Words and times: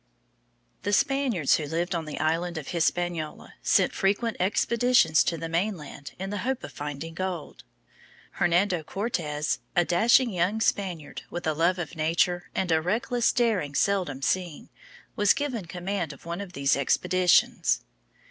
The 0.81 0.93
Spaniards 0.93 1.57
who 1.57 1.65
lived 1.67 1.93
on 1.93 2.05
the 2.05 2.19
island 2.19 2.57
of 2.57 2.69
Hispaniola 2.69 3.53
sent 3.61 3.93
frequent 3.93 4.35
expeditions 4.39 5.23
to 5.25 5.37
the 5.37 5.47
mainland 5.47 6.13
in 6.17 6.31
the 6.31 6.39
hope 6.39 6.63
of 6.63 6.71
finding 6.71 7.13
gold. 7.13 7.63
Hernando 8.31 8.81
Cortes, 8.81 9.59
a 9.75 9.85
dashing 9.85 10.31
young 10.31 10.59
Spaniard 10.59 11.21
with 11.29 11.45
a 11.45 11.53
love 11.53 11.77
of 11.77 11.91
adventure 11.91 12.49
and 12.55 12.71
a 12.71 12.81
reckless 12.81 13.31
daring 13.31 13.75
seldom 13.75 14.23
seen, 14.23 14.69
was 15.15 15.35
given 15.35 15.65
command 15.67 16.13
of 16.13 16.25
one 16.25 16.41
of 16.41 16.53
these 16.53 16.75
expeditions. 16.75 17.81